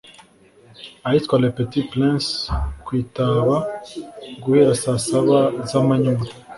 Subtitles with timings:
[1.07, 2.29] ahitwa Le Petit Prince
[2.85, 3.55] ku Itaba
[4.43, 5.39] guhera saa saba
[5.69, 6.25] z’amanywa